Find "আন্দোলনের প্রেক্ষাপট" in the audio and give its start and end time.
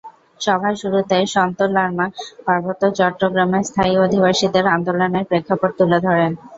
4.75-5.71